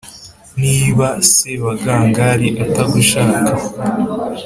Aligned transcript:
Niba 0.61 1.07
Sebagangali 1.31 2.47
atagushaka 2.65 3.51